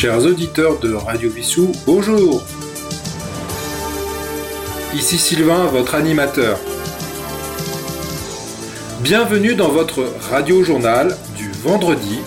Chers 0.00 0.26
auditeurs 0.26 0.78
de 0.78 0.94
Radio 0.94 1.28
Vissou, 1.28 1.72
bonjour 1.84 2.40
Ici 4.94 5.18
Sylvain, 5.18 5.66
votre 5.66 5.96
animateur. 5.96 6.56
Bienvenue 9.00 9.56
dans 9.56 9.70
votre 9.70 10.04
radio-journal 10.30 11.16
du 11.36 11.50
vendredi 11.50 12.20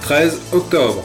13 0.00 0.40
octobre. 0.54 1.04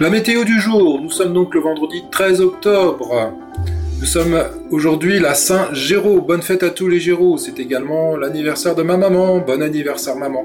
La 0.00 0.10
météo 0.10 0.42
du 0.42 0.60
jour, 0.60 1.00
nous 1.00 1.12
sommes 1.12 1.34
donc 1.34 1.54
le 1.54 1.60
vendredi 1.60 2.02
13 2.10 2.40
octobre. 2.40 3.32
Nous 3.98 4.04
sommes 4.06 4.38
aujourd'hui 4.70 5.18
la 5.18 5.32
Saint-Géraud. 5.32 6.20
Bonne 6.20 6.42
fête 6.42 6.62
à 6.62 6.68
tous 6.68 6.86
les 6.86 7.00
Géraud. 7.00 7.38
C'est 7.38 7.58
également 7.58 8.14
l'anniversaire 8.14 8.74
de 8.74 8.82
ma 8.82 8.98
maman. 8.98 9.38
Bon 9.38 9.62
anniversaire 9.62 10.16
maman. 10.16 10.44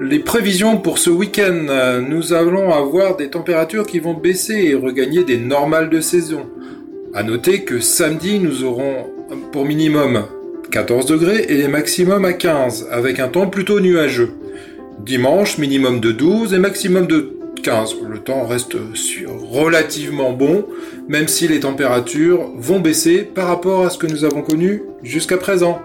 Les 0.00 0.18
prévisions 0.18 0.76
pour 0.76 0.98
ce 0.98 1.08
week-end, 1.08 2.02
nous 2.06 2.34
allons 2.34 2.70
avoir 2.70 3.16
des 3.16 3.30
températures 3.30 3.86
qui 3.86 4.00
vont 4.00 4.12
baisser 4.12 4.66
et 4.66 4.74
regagner 4.74 5.24
des 5.24 5.38
normales 5.38 5.88
de 5.88 6.00
saison. 6.02 6.46
À 7.14 7.22
noter 7.22 7.64
que 7.64 7.80
samedi, 7.80 8.38
nous 8.38 8.64
aurons 8.64 9.06
pour 9.50 9.64
minimum 9.64 10.24
14 10.70 11.06
degrés 11.06 11.46
et 11.48 11.56
les 11.56 11.68
maximums 11.68 12.26
à 12.26 12.34
15, 12.34 12.88
avec 12.90 13.18
un 13.18 13.28
temps 13.28 13.46
plutôt 13.46 13.80
nuageux. 13.80 14.32
Dimanche, 14.98 15.56
minimum 15.56 16.00
de 16.00 16.12
12 16.12 16.52
et 16.52 16.58
maximum 16.58 17.06
de 17.06 17.32
15. 17.62 17.96
Le 18.08 18.18
temps 18.18 18.46
reste 18.46 18.76
relativement 19.50 20.32
bon, 20.32 20.66
même 21.08 21.28
si 21.28 21.48
les 21.48 21.60
températures 21.60 22.50
vont 22.56 22.80
baisser 22.80 23.22
par 23.22 23.48
rapport 23.48 23.86
à 23.86 23.90
ce 23.90 23.98
que 23.98 24.06
nous 24.06 24.24
avons 24.24 24.42
connu 24.42 24.82
jusqu'à 25.02 25.38
présent. 25.38 25.80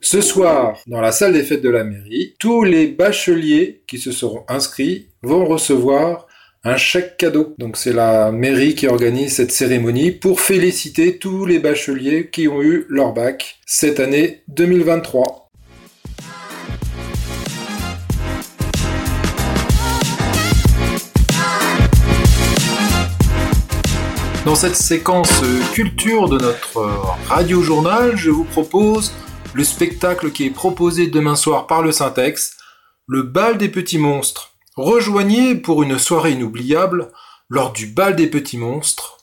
Ce 0.00 0.20
soir, 0.20 0.76
dans 0.88 1.00
la 1.00 1.12
salle 1.12 1.34
des 1.34 1.44
fêtes 1.44 1.62
de 1.62 1.70
la 1.70 1.84
mairie, 1.84 2.34
tous 2.40 2.64
les 2.64 2.88
bacheliers 2.88 3.82
qui 3.86 3.98
se 3.98 4.10
seront 4.10 4.44
inscrits 4.48 5.06
vont 5.22 5.44
recevoir 5.46 6.26
un 6.64 6.76
chèque 6.76 7.16
cadeau. 7.16 7.54
Donc 7.58 7.76
c'est 7.76 7.92
la 7.92 8.32
mairie 8.32 8.74
qui 8.74 8.86
organise 8.86 9.36
cette 9.36 9.52
cérémonie 9.52 10.10
pour 10.10 10.40
féliciter 10.40 11.18
tous 11.18 11.46
les 11.46 11.58
bacheliers 11.58 12.28
qui 12.30 12.48
ont 12.48 12.62
eu 12.62 12.86
leur 12.88 13.12
bac 13.12 13.60
cette 13.66 14.00
année 14.00 14.42
2023. 14.48 15.49
Dans 24.50 24.56
cette 24.56 24.74
séquence 24.74 25.30
culture 25.72 26.28
de 26.28 26.36
notre 26.36 26.84
radio-journal, 27.28 28.16
je 28.16 28.30
vous 28.30 28.42
propose 28.42 29.12
le 29.54 29.62
spectacle 29.62 30.32
qui 30.32 30.44
est 30.44 30.50
proposé 30.50 31.06
demain 31.06 31.36
soir 31.36 31.68
par 31.68 31.82
le 31.82 31.92
Syntex, 31.92 32.56
le 33.06 33.22
bal 33.22 33.58
des 33.58 33.68
petits 33.68 33.96
monstres. 33.98 34.54
Rejoignez 34.74 35.54
pour 35.54 35.84
une 35.84 36.00
soirée 36.00 36.32
inoubliable 36.32 37.12
lors 37.48 37.70
du 37.70 37.86
bal 37.86 38.16
des 38.16 38.26
petits 38.26 38.58
monstres. 38.58 39.18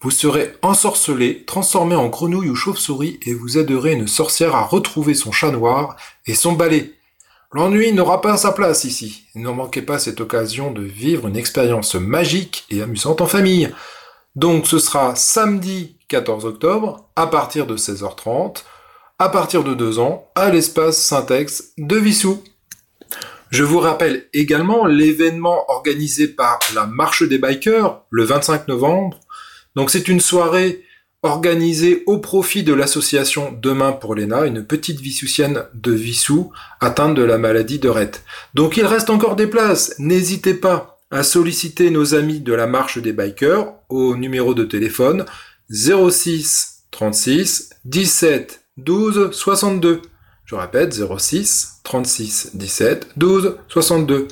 Vous 0.00 0.10
serez 0.10 0.56
ensorcelé, 0.62 1.44
transformé 1.44 1.94
en 1.94 2.08
grenouille 2.08 2.50
ou 2.50 2.56
chauve-souris 2.56 3.20
et 3.24 3.34
vous 3.34 3.58
aiderez 3.58 3.92
une 3.92 4.08
sorcière 4.08 4.56
à 4.56 4.64
retrouver 4.64 5.14
son 5.14 5.30
chat 5.30 5.52
noir 5.52 5.94
et 6.26 6.34
son 6.34 6.54
balai. 6.54 6.92
L'ennui 7.52 7.92
n'aura 7.92 8.20
pas 8.20 8.36
sa 8.36 8.50
place 8.50 8.82
ici. 8.82 9.26
Ne 9.36 9.50
manquez 9.50 9.82
pas 9.82 10.00
cette 10.00 10.20
occasion 10.20 10.72
de 10.72 10.82
vivre 10.82 11.28
une 11.28 11.36
expérience 11.36 11.94
magique 11.94 12.64
et 12.68 12.82
amusante 12.82 13.20
en 13.20 13.26
famille. 13.26 13.72
Donc 14.34 14.66
ce 14.66 14.78
sera 14.78 15.14
samedi 15.14 15.96
14 16.08 16.46
octobre 16.46 17.08
à 17.16 17.26
partir 17.26 17.66
de 17.66 17.76
16h30, 17.76 18.64
à 19.18 19.28
partir 19.28 19.62
de 19.62 19.74
2 19.74 19.98
ans, 19.98 20.30
à 20.34 20.50
l'espace 20.50 20.98
Syntex 20.98 21.72
de 21.76 21.96
Vissou. 21.96 22.42
Je 23.50 23.64
vous 23.64 23.80
rappelle 23.80 24.28
également 24.32 24.86
l'événement 24.86 25.70
organisé 25.70 26.28
par 26.28 26.58
la 26.74 26.86
Marche 26.86 27.22
des 27.22 27.38
Bikers 27.38 28.00
le 28.08 28.24
25 28.24 28.68
novembre. 28.68 29.20
Donc 29.76 29.90
c'est 29.90 30.08
une 30.08 30.20
soirée 30.20 30.82
organisée 31.22 32.02
au 32.06 32.18
profit 32.18 32.62
de 32.62 32.72
l'association 32.72 33.56
Demain 33.60 33.92
pour 33.92 34.14
l'ENA, 34.14 34.46
une 34.46 34.64
petite 34.64 35.00
vissoussienne 35.00 35.64
de 35.74 35.92
Vissou 35.92 36.50
atteinte 36.80 37.14
de 37.14 37.22
la 37.22 37.38
maladie 37.38 37.78
de 37.78 37.88
Rett. 37.88 38.24
Donc 38.54 38.76
il 38.76 38.86
reste 38.86 39.10
encore 39.10 39.36
des 39.36 39.46
places, 39.46 39.94
n'hésitez 39.98 40.54
pas 40.54 40.91
à 41.12 41.22
solliciter 41.22 41.90
nos 41.90 42.14
amis 42.14 42.40
de 42.40 42.54
la 42.54 42.66
marche 42.66 42.98
des 42.98 43.12
bikers 43.12 43.74
au 43.90 44.16
numéro 44.16 44.54
de 44.54 44.64
téléphone 44.64 45.26
06 45.70 46.86
36 46.90 47.70
17 47.84 48.64
12 48.78 49.30
62. 49.30 50.00
Je 50.46 50.54
répète 50.54 50.94
06 50.94 51.80
36 51.84 52.50
17 52.54 53.10
12 53.16 53.58
62. 53.68 54.26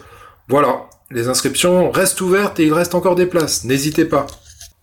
Voilà, 0.49 0.87
les 1.11 1.29
inscriptions 1.29 1.91
restent 1.91 2.23
ouvertes 2.23 2.59
et 2.59 2.67
il 2.67 2.73
reste 2.73 2.95
encore 2.95 3.15
des 3.15 3.27
places, 3.27 3.65
n'hésitez 3.65 4.07
pas. 4.07 4.27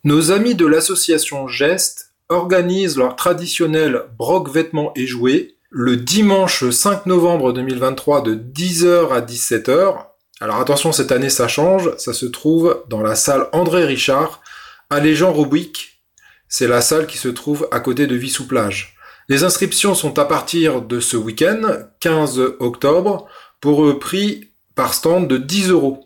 Nos 0.03 0.31
amis 0.31 0.53
de 0.53 0.67
l'association 0.67 1.47
Geste 1.47 2.13
organisent 2.29 2.97
leur 2.97 3.15
traditionnel 3.15 4.03
broc 4.17 4.49
vêtements 4.49 4.91
et 4.95 5.07
jouets 5.07 5.55
le 5.69 5.97
dimanche 5.97 6.69
5 6.69 7.07
novembre 7.07 7.53
2023 7.53 8.21
de 8.21 8.35
10h 8.35 9.11
à 9.11 9.21
17h 9.21 10.06
alors 10.39 10.59
attention, 10.59 10.91
cette 10.91 11.11
année 11.11 11.29
ça 11.29 11.47
change, 11.47 11.95
ça 11.97 12.13
se 12.13 12.27
trouve 12.27 12.83
dans 12.89 13.01
la 13.01 13.15
salle 13.15 13.47
André 13.53 13.85
Richard, 13.85 14.41
à 14.89 15.03
Jean 15.13 15.33
Robic. 15.33 15.99
C'est 16.47 16.67
la 16.67 16.81
salle 16.81 17.07
qui 17.07 17.17
se 17.17 17.27
trouve 17.27 17.67
à 17.71 17.79
côté 17.79 18.07
de 18.07 18.15
Vissou-Plage. 18.15 18.95
Les 19.29 19.43
inscriptions 19.43 19.95
sont 19.95 20.19
à 20.19 20.25
partir 20.25 20.81
de 20.81 20.99
ce 20.99 21.17
week-end, 21.17 21.61
15 21.99 22.39
octobre, 22.59 23.27
pour 23.59 23.85
un 23.87 23.95
prix 23.95 24.51
par 24.75 24.93
stand 24.93 25.27
de 25.27 25.37
10 25.37 25.71
euros. 25.71 26.05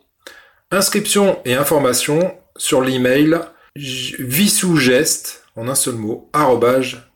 Inscription 0.72 1.40
et 1.46 1.54
informations 1.54 2.34
sur 2.56 2.82
l'email 2.82 3.40
vissougeste, 3.76 5.44
en 5.56 5.68
un 5.68 5.76
seul 5.76 5.96
mot, 5.96 6.30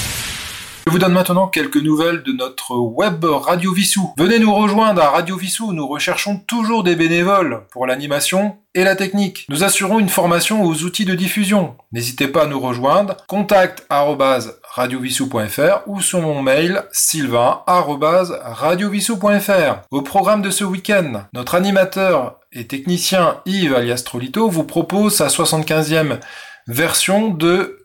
Je 0.89 0.91
vous 0.91 0.99
donne 0.99 1.13
maintenant 1.13 1.49
quelques 1.49 1.77
nouvelles 1.77 2.23
de 2.23 2.33
notre 2.33 2.75
web 2.75 3.23
Radio 3.23 3.75
Vissou. 3.75 4.15
Venez 4.17 4.39
nous 4.39 4.55
rejoindre 4.55 5.03
à 5.03 5.11
Radio 5.11 5.37
Vissou, 5.37 5.75
nous 5.75 5.87
recherchons 5.87 6.39
toujours 6.39 6.83
des 6.83 6.97
bénévoles 6.97 7.67
pour 7.71 7.87
l'animation 7.87 8.57
et 8.75 8.85
la 8.85 8.97
technique. 8.97 9.45
Nous 9.51 9.65
assurons 9.65 9.99
une 9.99 10.09
formation 10.09 10.65
aux 10.65 10.85
outils 10.85 11.05
de 11.05 11.15
diffusion. 11.15 11.77
N'hésitez 11.93 12.27
pas 12.27 12.45
à 12.45 12.47
nous 12.47 12.59
rejoindre. 12.59 13.19
Contact 13.27 13.87
radiovissou.fr 13.91 15.83
ou 15.87 16.01
sur 16.01 16.23
mon 16.23 16.41
mail 16.41 16.85
sylvain@radiovissou.fr. 16.91 19.81
Au 19.91 20.01
programme 20.01 20.41
de 20.41 20.49
ce 20.49 20.65
week-end, 20.65 21.25
notre 21.35 21.55
animateur 21.55 22.41
et 22.51 22.67
technicien 22.67 23.43
Yves 23.45 23.75
alias 23.75 24.05
Trolito 24.07 24.49
vous 24.49 24.65
propose 24.65 25.17
sa 25.17 25.27
75e 25.27 26.19
version 26.67 27.29
de 27.29 27.85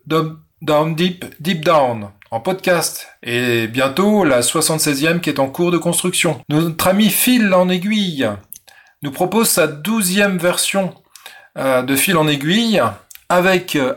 Down 0.62 0.96
Deep 0.96 1.25
Deep 1.41 1.66
Down 1.66 2.08
en 2.34 2.40
podcast 2.40 3.10
et 3.22 3.68
bientôt 3.68 4.24
la 4.24 4.42
76e 4.42 5.20
qui 5.20 5.30
est 5.30 5.40
en 5.40 5.50
cours 5.50 5.70
de 5.70 5.78
construction. 5.78 6.42
Notre 6.50 6.88
ami 6.88 7.12
Phil 7.12 7.54
en 7.54 7.70
aiguille 7.70 8.28
nous 9.03 9.12
propose 9.12 9.50
sa 9.50 9.68
12e 9.68 10.40
version 10.40 10.96
euh, 11.59 11.84
de 11.84 11.96
Fil 11.96 12.18
en 12.18 12.28
aiguille 12.28 12.82
avec 13.30 13.76
euh, 13.76 13.94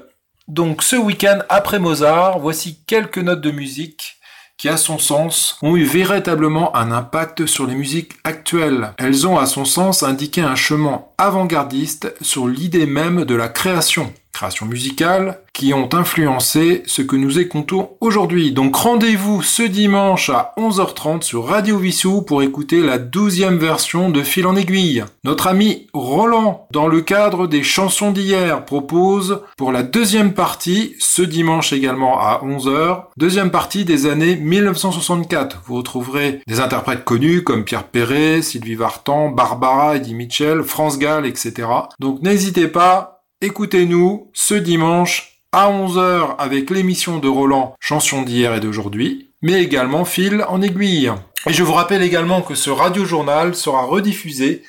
donc 0.49 0.83
ce 0.83 0.97
week-end 0.97 1.38
après 1.49 1.79
Mozart, 1.79 2.38
voici 2.38 2.79
quelques 2.87 3.17
notes 3.17 3.41
de 3.41 3.50
musique 3.50 4.19
qui, 4.59 4.69
à 4.69 4.77
son 4.77 4.99
sens, 4.99 5.56
ont 5.62 5.75
eu 5.75 5.85
véritablement 5.85 6.77
un 6.77 6.93
impact 6.93 7.47
sur 7.47 7.67
les 7.67 7.75
musiques 7.75 8.12
actuelles. 8.25 8.93
Elles 8.99 9.27
ont, 9.27 9.39
à 9.39 9.47
son 9.47 9.65
sens, 9.65 10.03
indiqué 10.03 10.43
un 10.43 10.56
chemin 10.56 11.06
avant-gardistes 11.19 12.15
sur 12.21 12.47
l'idée 12.47 12.87
même 12.87 13.25
de 13.25 13.35
la 13.35 13.49
création 13.49 14.13
création 14.37 14.67
musicale, 14.67 15.39
qui 15.55 15.73
ont 15.73 15.89
influencé 15.95 16.83
ce 16.85 17.01
que 17.01 17.17
nous 17.17 17.39
écoutons 17.39 17.93
aujourd'hui. 18.03 18.53
Donc 18.53 18.77
rendez-vous 18.77 19.41
ce 19.41 19.63
dimanche 19.63 20.29
à 20.29 20.53
11h30 20.59 21.23
sur 21.23 21.47
Radio 21.47 21.79
Vissou 21.79 22.21
pour 22.21 22.43
écouter 22.43 22.83
la 22.83 22.99
douzième 22.99 23.57
version 23.57 24.11
de 24.11 24.23
Fil 24.23 24.47
en 24.47 24.55
aiguille. 24.55 25.05
Notre 25.25 25.47
ami 25.47 25.87
Roland, 25.95 26.67
dans 26.71 26.87
le 26.87 27.01
cadre 27.01 27.47
des 27.47 27.63
chansons 27.63 28.11
d'hier, 28.11 28.67
propose 28.67 29.41
pour 29.57 29.73
la 29.73 29.83
deuxième 29.83 30.35
partie, 30.35 30.95
ce 30.99 31.23
dimanche 31.23 31.73
également 31.73 32.21
à 32.21 32.43
11h, 32.45 33.05
deuxième 33.17 33.51
partie 33.51 33.87
des 33.87 34.05
années 34.05 34.37
1964. 34.37 35.63
Vous 35.65 35.77
retrouverez 35.77 36.43
des 36.47 36.61
interprètes 36.61 37.05
connus 37.05 37.43
comme 37.43 37.65
Pierre 37.65 37.85
Perret, 37.85 38.43
Sylvie 38.43 38.75
Vartan, 38.75 39.31
Barbara, 39.31 39.97
Eddie 39.97 40.15
Mitchell, 40.15 40.63
France 40.63 40.99
Gall, 40.99 41.06
etc. 41.25 41.69
Donc 42.00 42.23
n'hésitez 42.23 42.69
pas, 42.69 43.17
Écoutez-nous 43.43 44.31
ce 44.32 44.55
dimanche 44.55 45.43
à 45.53 45.70
11h 45.70 46.37
avec 46.38 46.70
l'émission 46.70 47.19
de 47.19 47.29
Roland 47.29 47.75
Chanson 47.81 48.23
d'hier 48.23 48.55
et 48.55 48.61
d'aujourd'hui, 48.61 49.31
mais 49.43 49.62
également 49.62 50.06
Fil 50.06 50.43
en 50.49 50.62
aiguille. 50.62 51.12
Et 51.47 51.53
je 51.53 51.62
vous 51.62 51.75
rappelle 51.75 52.03
également 52.03 52.41
que 52.41 52.55
ce 52.55 52.70
radio-journal 52.70 53.55
sera 53.55 53.82
rediffusé 53.82 54.62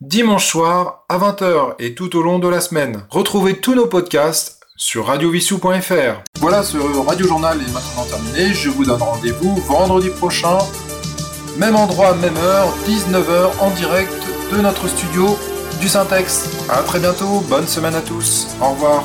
dimanche 0.00 0.46
soir 0.46 1.04
à 1.08 1.18
20h 1.18 1.74
et 1.80 1.96
tout 1.96 2.16
au 2.16 2.22
long 2.22 2.38
de 2.38 2.46
la 2.46 2.60
semaine. 2.60 3.04
Retrouvez 3.10 3.54
tous 3.54 3.74
nos 3.74 3.88
podcasts 3.88 4.60
sur 4.76 5.06
radiovissou.fr. 5.06 6.22
Voilà, 6.38 6.62
ce 6.62 6.78
radio-journal 6.78 7.58
est 7.60 7.72
maintenant 7.72 8.04
terminé. 8.04 8.54
Je 8.54 8.68
vous 8.68 8.84
donne 8.84 9.02
rendez-vous 9.02 9.56
vendredi 9.62 10.10
prochain, 10.10 10.58
même 11.58 11.74
endroit, 11.74 12.14
même 12.14 12.36
heure, 12.36 12.72
19h 12.86 13.58
en 13.58 13.70
direct 13.70 14.14
de 14.52 14.58
notre 14.58 14.86
studio 14.86 15.36
du 15.80 15.88
Syntex. 15.88 16.48
À 16.68 16.82
très 16.82 16.98
bientôt, 16.98 17.40
bonne 17.48 17.66
semaine 17.66 17.94
à 17.94 18.00
tous. 18.00 18.48
Au 18.60 18.70
revoir. 18.70 19.04